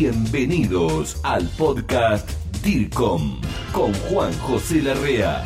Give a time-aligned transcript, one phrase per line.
[0.00, 2.26] Bienvenidos al podcast
[2.62, 3.38] DIRCOM
[3.70, 5.42] con Juan José Larrea.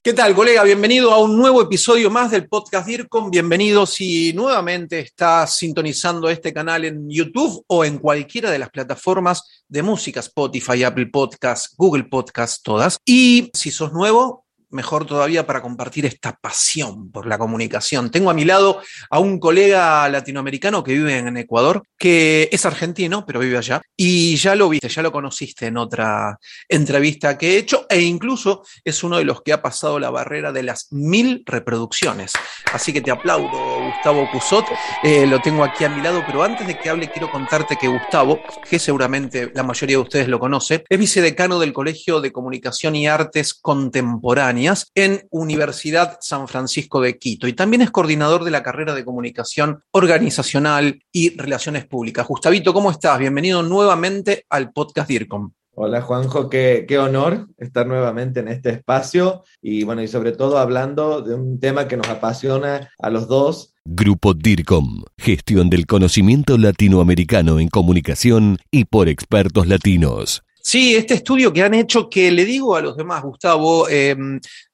[0.00, 0.62] ¿Qué tal, colega?
[0.62, 3.32] Bienvenido a un nuevo episodio más del podcast DIRCOM.
[3.32, 9.64] Bienvenido si nuevamente estás sintonizando este canal en YouTube o en cualquiera de las plataformas
[9.66, 12.98] de música, Spotify, Apple Podcasts, Google Podcasts, todas.
[13.04, 18.10] Y si sos nuevo, mejor todavía para compartir esta pasión por la comunicación.
[18.10, 18.80] Tengo a mi lado
[19.10, 24.36] a un colega latinoamericano que vive en Ecuador, que es argentino, pero vive allá, y
[24.36, 29.02] ya lo viste, ya lo conociste en otra entrevista que he hecho, e incluso es
[29.02, 32.32] uno de los que ha pasado la barrera de las mil reproducciones.
[32.72, 34.66] Así que te aplaudo, Gustavo Cusot,
[35.02, 37.88] eh, lo tengo aquí a mi lado, pero antes de que hable quiero contarte que
[37.88, 42.94] Gustavo, que seguramente la mayoría de ustedes lo conoce, es vicedecano del Colegio de Comunicación
[42.94, 44.59] y Artes Contemporáneas
[44.94, 49.82] en Universidad San Francisco de Quito y también es coordinador de la carrera de comunicación
[49.92, 52.26] organizacional y relaciones públicas.
[52.26, 53.18] Gustavito, ¿cómo estás?
[53.18, 55.50] Bienvenido nuevamente al podcast DIRCOM.
[55.74, 60.58] Hola Juanjo, qué, qué, honor estar nuevamente en este espacio y bueno, y sobre todo
[60.58, 63.72] hablando de un tema que nos apasiona a los dos.
[63.86, 70.42] Grupo DIRCOM, gestión del conocimiento latinoamericano en comunicación y por expertos latinos.
[70.62, 74.16] Sí, este estudio que han hecho, que le digo a los demás, Gustavo, eh,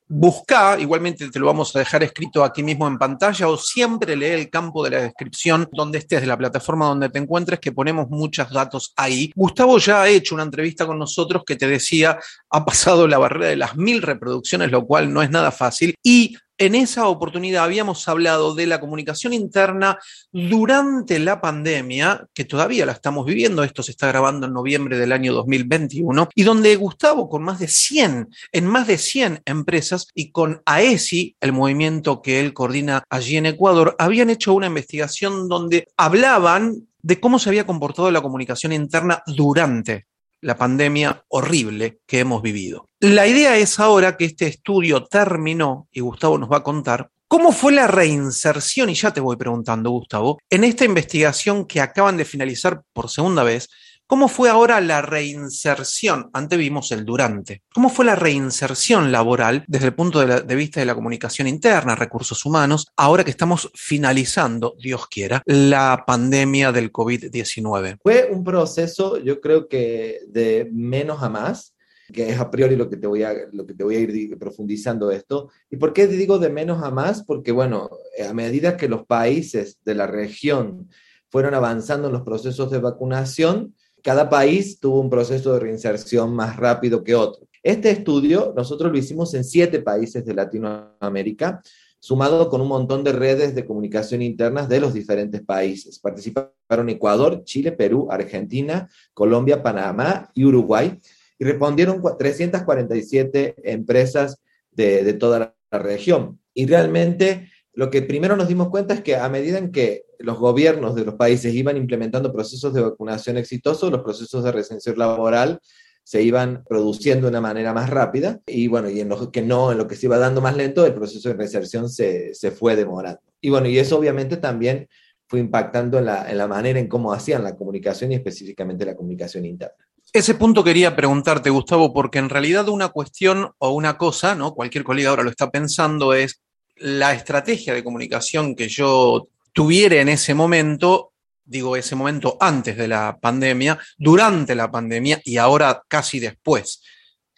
[0.09, 4.27] busca, igualmente te lo vamos a dejar escrito aquí mismo en pantalla, o siempre lee
[4.27, 8.09] el campo de la descripción donde estés, de la plataforma donde te encuentres, que ponemos
[8.09, 9.33] muchos datos ahí.
[9.35, 12.19] Gustavo ya ha hecho una entrevista con nosotros que te decía,
[12.51, 16.37] ha pasado la barrera de las mil reproducciones, lo cual no es nada fácil, y
[16.59, 19.99] en esa oportunidad habíamos hablado de la comunicación interna
[20.33, 25.13] durante la pandemia, que todavía la estamos viviendo, esto se está grabando en noviembre del
[25.13, 30.31] año 2021, y donde Gustavo, con más de 100, en más de 100 empresas, y
[30.31, 35.89] con AESI, el movimiento que él coordina allí en Ecuador, habían hecho una investigación donde
[35.97, 40.07] hablaban de cómo se había comportado la comunicación interna durante
[40.41, 42.89] la pandemia horrible que hemos vivido.
[43.01, 47.51] La idea es ahora que este estudio terminó, y Gustavo nos va a contar, ¿Cómo
[47.51, 48.89] fue la reinserción?
[48.89, 53.43] Y ya te voy preguntando, Gustavo, en esta investigación que acaban de finalizar por segunda
[53.43, 53.69] vez
[54.09, 56.31] ¿Cómo fue ahora la reinserción?
[56.33, 57.63] Antes vimos el durante.
[57.75, 62.47] ¿Cómo fue la reinserción laboral desde el punto de, vista de la comunicación interna, recursos
[62.47, 67.99] humanos, ahora que estamos finalizando, Dios quiera, la pandemia del COVID-19?
[68.01, 71.75] Fue un proceso, yo creo que de menos a más
[72.13, 74.39] que es a priori lo que te voy a, lo que te voy a ir
[74.39, 75.51] profundizando esto.
[75.69, 77.25] ¿Y por qué digo de menos a más?
[77.25, 77.91] Porque, bueno,
[78.25, 80.89] a medida que los países de la región
[81.29, 86.57] fueron avanzando en los procesos de vacunación, cada país tuvo un proceso de reinserción más
[86.57, 87.47] rápido que otro.
[87.63, 91.61] Este estudio nosotros lo hicimos en siete países de Latinoamérica,
[91.99, 95.99] sumado con un montón de redes de comunicación internas de los diferentes países.
[95.99, 101.01] Participaron Ecuador, Chile, Perú, Argentina, Colombia, Panamá y Uruguay.
[101.39, 104.41] Y respondieron 347 empresas
[104.71, 106.39] de, de toda la región.
[106.55, 110.39] Y realmente lo que primero nos dimos cuenta es que a medida en que los
[110.39, 115.61] gobiernos de los países iban implementando procesos de vacunación exitosos, los procesos de recensión laboral
[116.03, 119.73] se iban produciendo de una manera más rápida y bueno, y en lo que no,
[119.73, 122.77] en lo que se iba dando más lento, el proceso de reinserción se, se fue
[122.77, 123.21] demorando.
[123.43, 124.89] Y bueno, y eso obviamente también
[125.29, 128.97] fue impactando en la, en la manera en cómo hacían la comunicación y específicamente la
[128.97, 129.85] comunicación interna.
[130.15, 134.55] Ese punto quería preguntarte, Gustavo, porque en realidad una cuestión o una cosa, ¿no?
[134.55, 136.41] Cualquier colega ahora lo está pensando, es
[136.77, 141.13] la estrategia de comunicación que yo tuviera en ese momento,
[141.45, 146.83] digo ese momento antes de la pandemia, durante la pandemia y ahora casi después,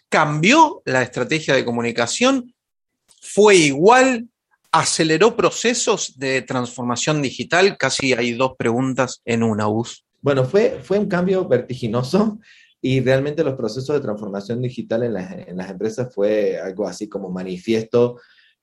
[0.09, 2.53] ¿cambió la estrategia de comunicación?
[3.21, 4.27] ¿Fue igual?
[4.71, 7.77] ¿Aceleró procesos de transformación digital?
[7.77, 10.03] Casi hay dos preguntas en una, US.
[10.21, 12.39] Bueno, fue, fue un cambio vertiginoso
[12.81, 17.07] y realmente los procesos de transformación digital en las, en las empresas fue algo así
[17.07, 18.17] como manifiesto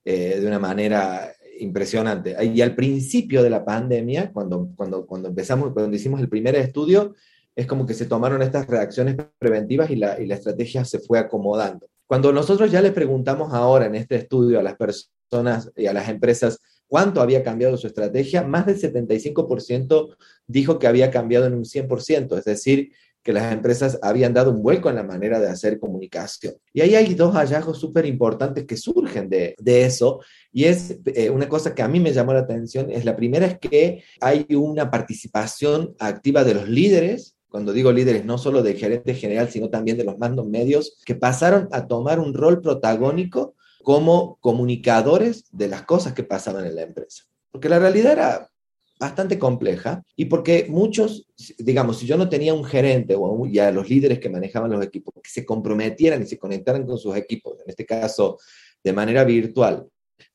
[0.08, 2.36] eh, de una manera impresionante.
[2.44, 7.16] Y al principio de la pandemia, cuando, cuando, cuando empezamos, cuando hicimos el primer estudio,
[7.56, 11.18] es como que se tomaron estas reacciones preventivas y la, y la estrategia se fue
[11.18, 11.88] acomodando.
[12.06, 16.08] Cuando nosotros ya le preguntamos ahora en este estudio a las personas y a las
[16.08, 20.16] empresas cuánto había cambiado su estrategia, más del 75%
[20.46, 22.92] dijo que había cambiado en un 100%, es decir,
[23.26, 26.54] que las empresas habían dado un vuelco en la manera de hacer comunicación.
[26.72, 30.20] Y ahí hay dos hallazgos súper importantes que surgen de, de, eso.
[30.52, 33.46] Y es eh, una cosa que a mí me llamó la atención, es la primera
[33.46, 38.76] es que hay una participación activa de los líderes cuando digo líderes, no solo del
[38.76, 43.56] gerente general, sino también de los mandos medios, que pasaron a tomar un rol protagónico
[43.82, 47.24] como comunicadores de las cosas que pasaban en la empresa.
[47.50, 48.50] Porque la realidad era
[48.98, 51.28] bastante compleja y porque muchos,
[51.58, 55.14] digamos, si yo no tenía un gerente o ya los líderes que manejaban los equipos
[55.22, 58.38] que se comprometieran y se conectaran con sus equipos, en este caso
[58.82, 59.86] de manera virtual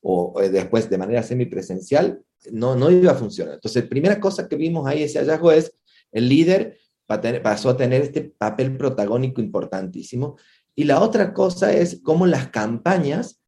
[0.01, 2.21] o eh, después de manera semipresencial,
[2.51, 3.55] no, no iba a funcionar.
[3.55, 5.73] Entonces, primera cosa que vimos ahí, ese hallazgo es
[6.11, 6.77] el líder
[7.43, 10.37] pasó a tener este papel protagónico importantísimo.
[10.75, 13.40] Y la otra cosa es cómo las campañas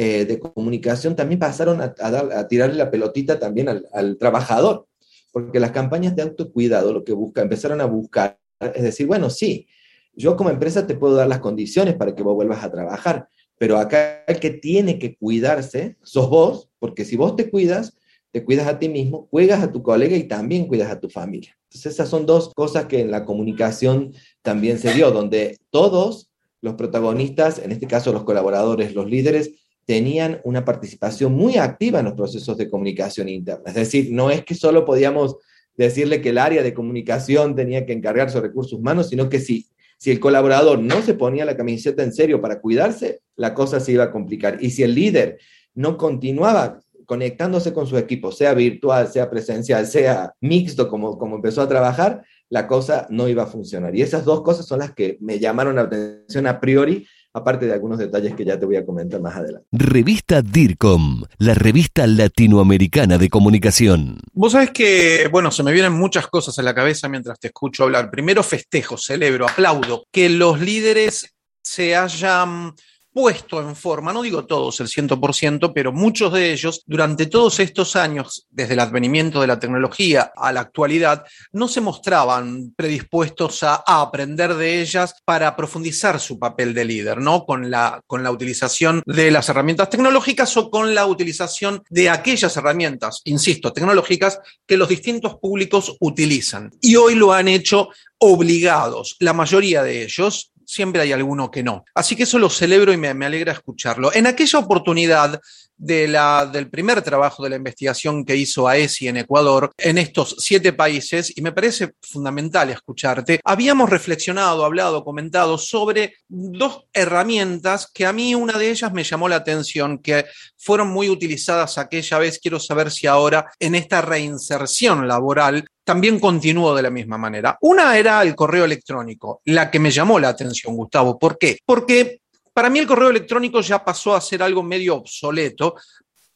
[0.00, 4.86] eh, de comunicación también pasaron a, tirarle la pelotita también al, trabajador,
[5.32, 9.66] porque las campañas de autocuidado lo que busca, empezaron a buscar, es decir, bueno, sí,
[10.14, 13.28] yo como empresa te puedo dar las condiciones para que vos vuelvas a trabajar,
[13.58, 17.96] pero acá el que tiene que cuidarse sos vos, porque si vos te cuidas,
[18.30, 21.58] te cuidas a ti mismo, cuidas a tu colega y también cuidas a tu familia.
[21.64, 24.12] Entonces esas son dos cosas que en la comunicación
[24.42, 26.30] también se dio, donde todos
[26.60, 29.54] los protagonistas, en este caso los colaboradores, los líderes,
[29.88, 33.62] tenían una participación muy activa en los procesos de comunicación interna.
[33.68, 35.38] Es decir, no es que solo podíamos
[35.78, 39.66] decirle que el área de comunicación tenía que encargarse de recursos humanos, sino que si,
[39.96, 43.92] si el colaborador no se ponía la camiseta en serio para cuidarse, la cosa se
[43.92, 44.58] iba a complicar.
[44.60, 45.38] Y si el líder
[45.72, 51.62] no continuaba conectándose con su equipo, sea virtual, sea presencial, sea mixto, como, como empezó
[51.62, 53.96] a trabajar, la cosa no iba a funcionar.
[53.96, 57.72] Y esas dos cosas son las que me llamaron la atención a priori aparte de
[57.72, 59.66] algunos detalles que ya te voy a comentar más adelante.
[59.72, 64.18] Revista DIRCOM, la revista latinoamericana de comunicación.
[64.32, 67.84] Vos sabés que, bueno, se me vienen muchas cosas a la cabeza mientras te escucho
[67.84, 68.10] hablar.
[68.10, 72.74] Primero festejo, celebro, aplaudo que los líderes se hayan
[73.18, 77.96] puesto en forma, no digo todos el 100%, pero muchos de ellos, durante todos estos
[77.96, 83.82] años, desde el advenimiento de la tecnología a la actualidad, no se mostraban predispuestos a,
[83.84, 87.44] aprender de ellas para profundizar su papel de líder, ¿no?
[87.44, 92.56] Con la, con la utilización de las herramientas tecnológicas o con la utilización de aquellas
[92.56, 96.70] herramientas, insisto, tecnológicas que los distintos públicos utilizan.
[96.80, 97.88] Y hoy lo han hecho
[98.18, 101.86] obligados, la mayoría de ellos, siempre hay alguno que no.
[101.94, 104.12] Así que eso lo celebro y me, alegra escucharlo.
[104.12, 105.40] En aquella oportunidad
[105.78, 110.36] de la, del primer trabajo de la investigación que hizo AESI en Ecuador, en estos
[110.38, 118.04] siete países, y me parece fundamental escucharte, habíamos reflexionado, hablado, comentado sobre dos herramientas que
[118.04, 120.26] a mí una de ellas me llamó la atención, que
[120.56, 126.74] fueron muy utilizadas aquella vez, quiero saber si ahora en esta reinserción laboral también continuó
[126.74, 127.56] de la misma manera.
[127.62, 131.18] Una era el correo electrónico, la que me llamó la atención, Gustavo.
[131.18, 131.58] ¿Por qué?
[131.64, 132.20] Porque
[132.52, 135.74] para mí el correo electrónico ya pasó a ser algo medio obsoleto,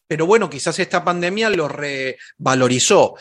[0.07, 3.15] pero bueno, quizás esta pandemia lo revalorizó.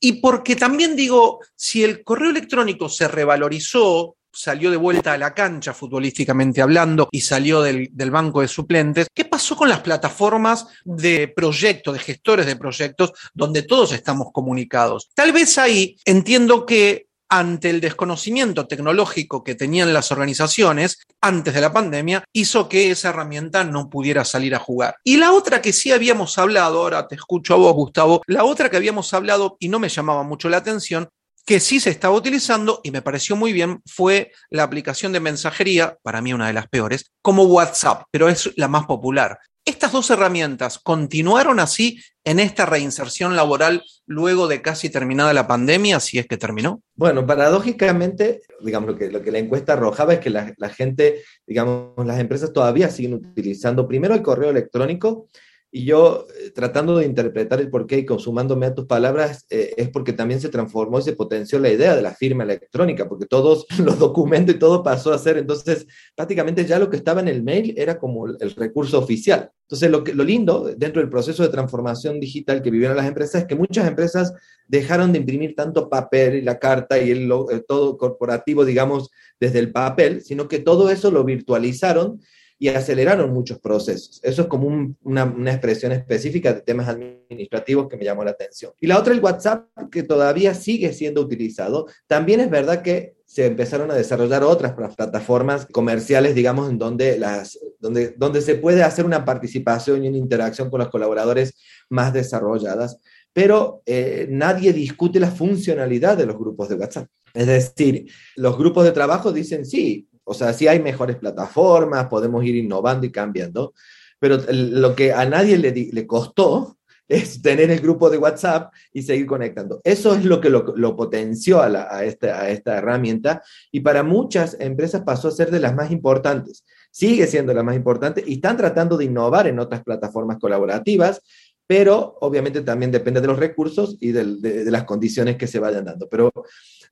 [0.00, 5.34] Y porque también digo, si el correo electrónico se revalorizó, salió de vuelta a la
[5.34, 9.08] cancha futbolísticamente hablando y salió del, banco de suplentes.
[9.12, 15.10] ¿Qué pasó con las plataformas de proyectos, de gestores de proyectos, donde todos estamos comunicados?
[15.14, 21.60] Tal vez ahí entiendo que ante el desconocimiento tecnológico que tenían las organizaciones antes de
[21.60, 24.96] la pandemia, hizo que esa herramienta no pudiera salir a jugar.
[25.04, 28.70] Y la otra que sí habíamos hablado, ahora te escucho a vos, Gustavo, la otra
[28.70, 31.08] que habíamos hablado y no me llamaba mucho la atención,
[31.44, 35.96] que sí se estaba utilizando y me pareció muy bien fue la aplicación de mensajería,
[36.02, 39.38] para mí una de las peores, como WhatsApp, pero es la más popular.
[39.68, 46.00] Estas dos herramientas continuaron así en esta reinserción laboral luego de casi terminada la pandemia,
[46.00, 46.80] si es que terminó?
[46.94, 51.22] Bueno, paradójicamente, digamos, lo que, lo que la encuesta arrojaba es que la, la gente,
[51.46, 55.28] digamos, las empresas todavía siguen utilizando primero el correo electrónico
[55.70, 59.90] y yo, eh, tratando de interpretar el porqué y consumándome a tus palabras, eh, es
[59.90, 63.66] porque también se transformó y se potenció la idea de la firma electrónica, porque todos
[63.78, 67.42] los documentos y todo pasó a ser, entonces, prácticamente ya lo que estaba en el
[67.42, 69.50] mail era como el recurso oficial.
[69.62, 73.42] Entonces, lo, que, lo lindo dentro del proceso de transformación digital que vivieron las empresas
[73.42, 74.32] es que muchas empresas
[74.66, 77.30] dejaron de imprimir tanto papel y la carta y el
[77.66, 82.20] todo corporativo, digamos, desde el papel, sino que todo eso lo virtualizaron
[82.58, 84.20] y aceleraron muchos procesos.
[84.22, 84.66] Eso es como
[85.02, 88.72] una, una, expresión específica de temas administrativos que me llamó la atención.
[88.80, 91.86] Y la otra, el WhatsApp, que todavía sigue siendo utilizado.
[92.06, 97.58] También es verdad que se empezaron a desarrollar otras plataformas comerciales, digamos, en donde, las,
[97.78, 101.52] donde, donde se puede hacer una participación y una interacción con los colaboradores
[101.90, 102.98] más desarrolladas,
[103.34, 107.06] pero eh, nadie discute la funcionalidad de los grupos de WhatsApp.
[107.34, 112.44] Es decir, los grupos de trabajo dicen, sí, o sea, sí hay mejores plataformas, podemos
[112.44, 113.72] ir innovando y cambiando,
[114.18, 116.76] pero lo que a nadie le, costó
[117.08, 119.80] es tener el grupo de WhatsApp y seguir conectando.
[119.84, 123.42] Eso es lo que lo, potenció a, esta, a esta herramienta
[123.72, 126.64] y para muchas empresas pasó a ser de las más importantes.
[126.90, 131.22] Sigue siendo la más importante y están tratando de innovar en otras plataformas colaborativas
[131.68, 136.08] pero obviamente también depende de los recursos y de, las condiciones que se vayan dando.
[136.08, 136.32] Pero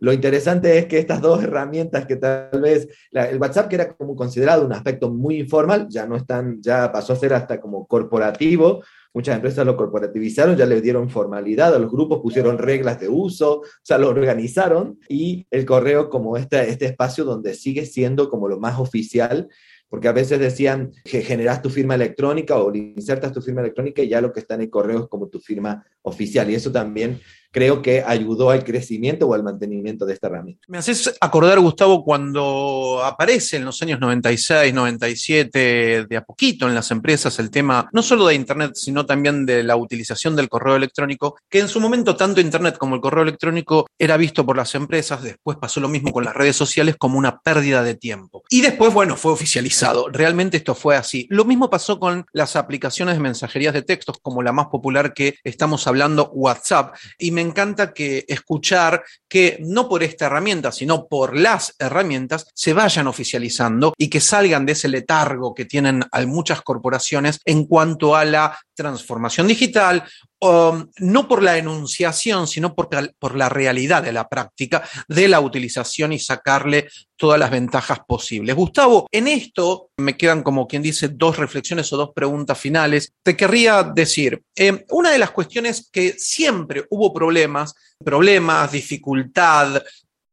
[0.01, 4.15] lo interesante es que estas dos herramientas que tal vez, el WhatsApp que era como
[4.15, 8.85] considerado un aspecto muy informal, ya no están, ya pasó a ser hasta como corporativo,
[9.15, 13.61] muchas empresas lo corporativizaron, ya le dieron formalidad a los grupos, pusieron reglas de uso,
[13.61, 18.47] o sea, lo organizaron y el correo como este, este espacio donde sigue siendo como
[18.47, 19.49] lo más oficial
[19.89, 24.09] porque a veces decían que generas tu firma electrónica o insertas tu firma electrónica y
[24.09, 26.51] ya lo que está en el correo es como tu firma oficial.
[26.51, 27.21] Y eso también
[27.57, 30.61] creo que ayudó al crecimiento o al mantenimiento de esta herramienta.
[30.69, 36.75] Me haces acordar, Gustavo, cuando aparece en los años 96, 97, de a poquito en
[36.75, 40.77] las empresas el tema no solo de Internet, sino también de la utilización del correo
[40.77, 44.75] electrónico, que en su momento tanto Internet como el correo electrónico era visto por las
[44.75, 48.43] empresas, después pasó lo mismo con las redes sociales como una pérdida de tiempo.
[48.51, 50.11] Y después, bueno, fue oficializado.
[50.11, 51.27] Realmente esto fue así.
[51.31, 55.37] Lo mismo pasó con las aplicaciones de mensajerías de textos, como la más popular que
[55.43, 55.96] estamos hablando,
[56.33, 56.95] WhatsApp.
[57.19, 62.73] Y me encanta que escuchar que no por esta herramienta, sino por las herramientas se
[62.73, 68.25] vayan oficializando y que salgan de ese letargo que tienen muchas corporaciones en cuanto a
[68.25, 70.05] la transformación digital,
[70.41, 72.89] um, no por la enunciación, sino por,
[73.35, 78.55] la realidad de la práctica de la utilización y sacarle todas las ventajas posibles.
[78.55, 83.13] Gustavo, en esto me quedan como quien dice dos reflexiones o dos preguntas finales.
[83.23, 89.83] Te querría decir, eh, una de las cuestiones que siempre hubo problemas, problemas, dificultad,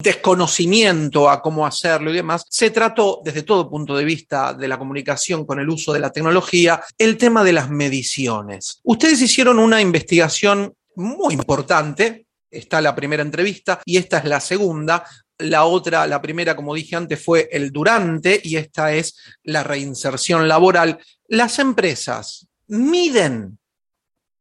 [0.04, 4.78] desconocimiento a cómo hacerlo y demás, se trató desde todo punto de vista de la
[4.78, 8.82] comunicación con el uso de la tecnología el tema de las mediciones.
[8.84, 15.06] Ustedes hicieron una investigación muy importante, está la primera entrevista y esta es la segunda.
[15.40, 20.48] La otra, la primera, como dije antes, fue el durante y esta es la reinserción
[20.48, 21.00] laboral.
[21.28, 23.58] Las empresas miden,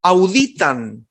[0.03, 1.07] auditan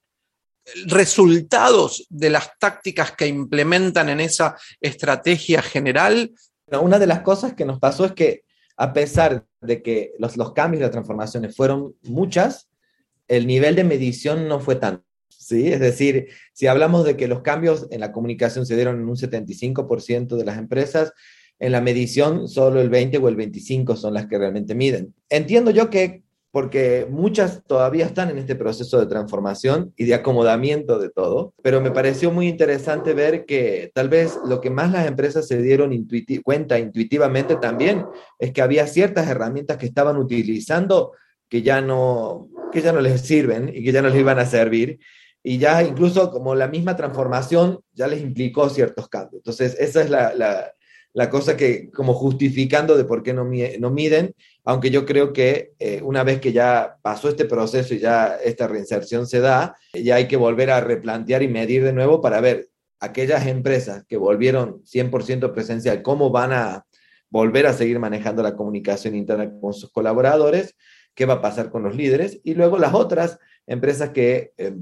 [0.85, 6.31] resultados de las tácticas que implementan en esa estrategia general?
[6.67, 8.43] Una de las cosas que nos pasó es que
[8.77, 12.69] a pesar de que los, los cambios y las transformaciones fueron muchas,
[13.27, 15.03] el nivel de medición no fue tan.
[15.29, 15.71] ¿sí?
[15.71, 19.15] Es decir, si hablamos de que los cambios en la comunicación se dieron en un
[19.15, 21.13] 75% de las empresas,
[21.59, 25.13] en la medición solo el 20 o el 25 son las que realmente miden.
[25.29, 30.99] Entiendo yo que porque muchas todavía están en este proceso de transformación y de acomodamiento
[30.99, 35.07] de todo, pero me pareció muy interesante ver que tal vez lo que más las
[35.07, 35.91] empresas se dieron
[36.43, 38.05] cuenta intuitivamente también
[38.37, 41.13] es que había ciertas herramientas que estaban utilizando
[41.47, 44.45] que ya no, que ya no les sirven y que ya no les iban a
[44.45, 44.99] servir.
[45.43, 49.39] Y ya incluso como la misma transformación ya les implicó ciertos cambios.
[49.39, 50.71] Entonces, esa es la, la,
[51.13, 53.43] la cosa que como justificando de por qué no,
[53.79, 57.99] no miden aunque yo creo que eh, una vez que ya pasó este proceso y
[57.99, 62.21] ya esta reinserción se da, ya hay que volver a replantear y medir de nuevo
[62.21, 66.85] para ver aquellas empresas que volvieron 100% presencial, cómo van a
[67.29, 70.75] volver a seguir manejando la comunicación interna con sus colaboradores,
[71.15, 74.73] qué va a pasar con los líderes y luego las otras empresas que eh,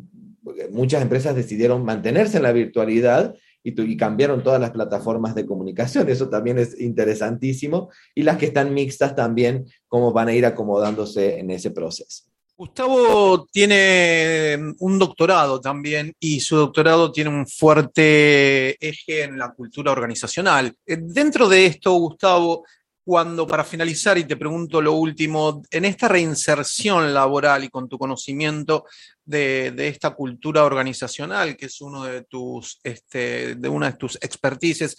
[0.71, 6.09] muchas empresas decidieron mantenerse en la virtualidad y, cambiaron todas las plataformas de comunicación.
[6.09, 7.89] Eso también es interesantísimo.
[8.15, 12.23] Y las que están mixtas también, cómo van a ir acomodándose en ese proceso.
[12.59, 19.93] Gustavo tiene un doctorado también y su doctorado tiene un fuerte eje en la cultura
[19.93, 20.75] organizacional.
[20.85, 22.65] Eh, dentro de esto, Gustavo,
[23.09, 27.97] cuando, para finalizar, y te pregunto lo último, en esta reinserción laboral y con tu
[27.97, 28.85] conocimiento
[29.25, 34.95] de, esta cultura organizacional, que es uno de tus, este, de una de tus expertices,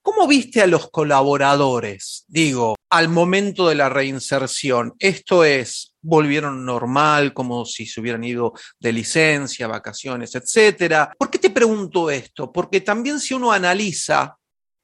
[0.00, 2.24] ¿cómo viste a los colaboradores?
[2.28, 8.54] Digo, al momento de la reinserción, esto es, volvieron normal, como si se hubieran ido
[8.80, 11.14] de licencia, vacaciones, etcétera.
[11.18, 12.50] ¿Por qué te pregunto esto?
[12.50, 14.38] Porque también si uno analiza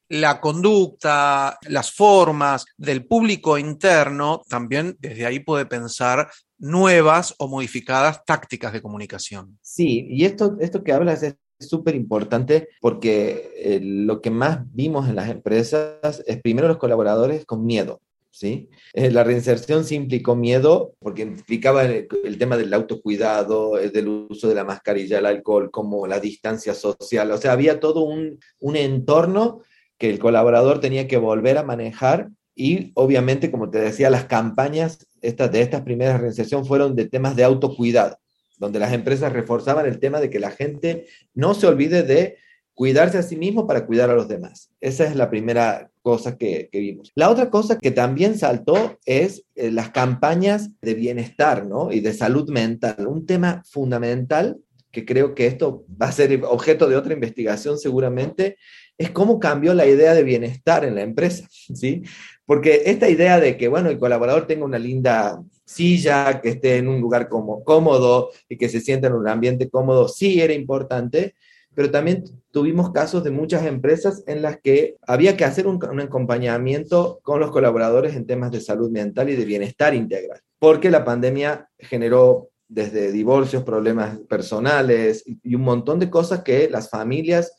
[0.09, 8.25] la conducta, las formas del público interno, también desde ahí puede pensar nuevas o modificadas
[8.25, 9.59] tácticas de comunicación.
[9.63, 15.09] Sí, y esto, esto que hablas es súper importante porque eh, lo que más vimos
[15.09, 18.01] en las empresas es primero los colaboradores con miedo.
[18.31, 18.69] ¿Sí?
[18.95, 24.49] Eh, la reinserción sí implicó miedo porque implicaba el, tema del autocuidado, eh, del uso
[24.49, 27.31] de la mascarilla, el alcohol, como la distancia social.
[27.31, 29.61] O sea, había todo un, un entorno
[29.99, 35.07] que el colaborador tenía que volver a manejar y obviamente, como te decía, las campañas
[35.23, 38.19] estas, de estas primeras reinserción fueron de temas de autocuidado,
[38.59, 42.37] donde las empresas reforzaban el tema de que la gente no se olvide de
[42.75, 44.71] cuidarse a sí mismo para cuidar a los demás.
[44.81, 47.13] Esa es la primera cosa que, vimos.
[47.15, 51.93] La otra cosa que también saltó es eh, las campañas de bienestar ¿no?
[51.93, 54.59] y de salud mental, un tema fundamental
[54.95, 58.57] que creo que esto va a ser objeto de otra investigación seguramente,
[58.97, 62.03] es cómo cambió la idea de bienestar en la empresa, ¿sí?
[62.47, 66.89] Porque esta idea de que, bueno, el colaborador tenga una linda silla, que esté en
[66.89, 71.35] un lugar cómodo y que se sienta en un ambiente cómodo, sí era importante,
[71.75, 77.19] pero también tuvimos casos de muchas empresas en las que había que hacer un, acompañamiento
[77.23, 81.69] con los colaboradores en temas de salud mental y de bienestar integral, porque la pandemia
[81.79, 87.57] generó desde divorcios, problemas personales y un montón de cosas que las familias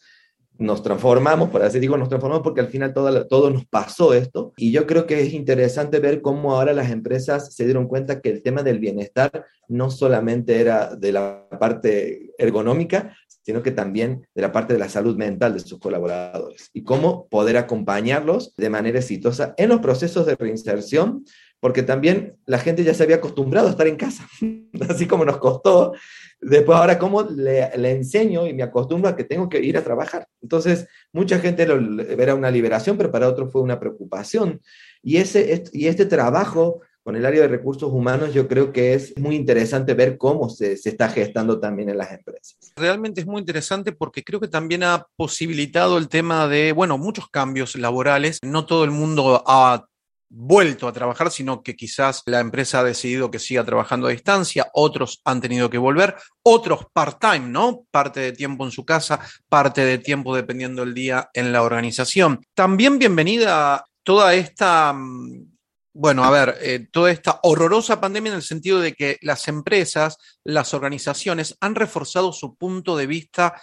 [0.58, 4.54] nos transformamos, por así digo, nos transformamos porque al final todo, todo nos pasó esto.
[4.58, 8.30] Y yo creo que es interesante ver cómo ahora las empresas se dieron cuenta que
[8.30, 14.42] el tema del bienestar no solamente era de la parte ergonómica, sino que también de
[14.42, 19.00] la parte de la salud mental de sus colaboradores y cómo poder acompañarlos de manera
[19.00, 21.26] exitosa en los procesos de reinserción,
[21.66, 24.30] porque también la gente ya se había acostumbrado a estar en casa,
[24.88, 25.94] así como nos costó.
[26.40, 30.28] Después, ahora, ¿cómo le, enseño y me acostumbro a que tengo que ir a trabajar?
[30.44, 34.62] Entonces, mucha gente lo era una liberación, pero para otros fue una preocupación.
[35.02, 39.18] Y, ese, y este trabajo con el área de recursos humanos, yo creo que es
[39.18, 42.74] muy interesante ver cómo se, se, está gestando también en las empresas.
[42.76, 47.28] Realmente es muy interesante porque creo que también ha posibilitado el tema de, bueno, muchos
[47.28, 48.38] cambios laborales.
[48.44, 49.86] No todo el mundo ha
[50.30, 54.70] vuelto a trabajar, sino que quizás la empresa ha decidido que siga trabajando a distancia,
[54.74, 57.86] otros han tenido que volver, otros part-time, ¿no?
[57.92, 62.42] Parte de tiempo en su casa, parte de tiempo dependiendo del día en la organización.
[62.54, 65.56] También bienvenida toda esta mm,
[65.98, 70.18] bueno, a ver, eh, toda esta horrorosa pandemia en el sentido de que las empresas,
[70.44, 73.62] las organizaciones han reforzado su punto de vista,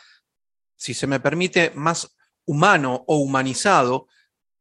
[0.74, 2.16] si se me permite, más
[2.46, 4.06] humano o humanizado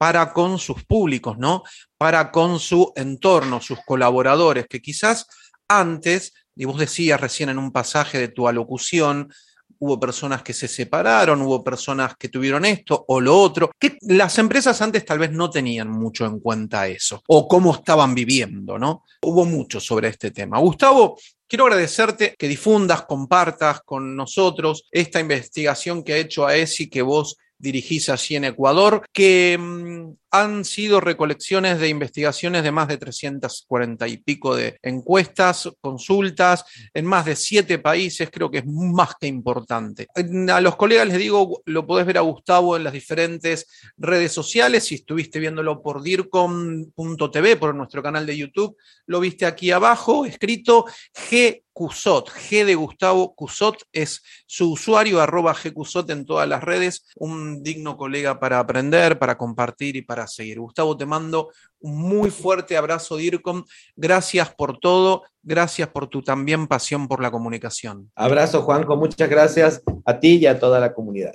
[0.02, 1.62] para con sus públicos, ¿no?
[1.96, 5.28] Para con su entorno, sus colaboradores, que quizás
[5.68, 9.32] antes, y vos decías recién en un pasaje de tu alocución,
[9.78, 14.40] hubo personas que se separaron, hubo personas que tuvieron esto o lo otro, que las
[14.40, 19.04] empresas antes tal vez no tenían mucho en cuenta eso, o cómo estaban viviendo, ¿no?
[19.22, 20.58] Hubo mucho sobre este tema.
[20.58, 21.16] Gustavo,
[21.48, 27.38] quiero agradecerte que difundas, compartas con nosotros esta investigación que ha hecho AESI, que vos
[27.62, 34.08] dirigís allí en Ecuador, que mm, han sido recolecciones de investigaciones de más de 340
[34.08, 36.64] y pico de encuestas, consultas,
[36.94, 40.08] en más de siete países, creo que es más que importante.
[40.50, 43.68] A los colegas les digo, lo podés ver a Gustavo en las diferentes
[43.98, 49.72] redes sociales, si estuviste viéndolo por dircom.tv, por nuestro canal de YouTube, lo viste aquí
[49.72, 56.26] abajo, escrito G Cusot, G de Gustavo Cusot es su usuario, arroba G Cusot en
[56.26, 60.60] todas las redes, un digno colega para aprender, para compartir y para seguir.
[60.60, 63.64] Gustavo, te mando un muy fuerte abrazo, DIRCOM.
[63.96, 68.12] Gracias por todo, gracias por tu también pasión por la comunicación.
[68.16, 71.34] Abrazo, Juanco, muchas gracias a ti y a toda la comunidad.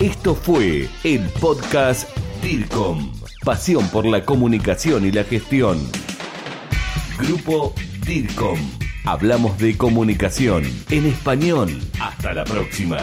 [0.00, 2.08] Esto fue el podcast
[2.42, 3.12] DIRCOM,
[3.44, 5.78] pasión por la comunicación y la gestión.
[7.18, 7.72] Grupo
[8.04, 8.58] DIRCOM.
[9.04, 11.70] Hablamos de comunicación en español.
[12.00, 12.98] Hasta la próxima.